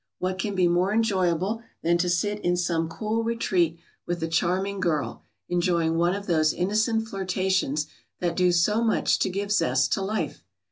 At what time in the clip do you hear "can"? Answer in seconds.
0.39-0.55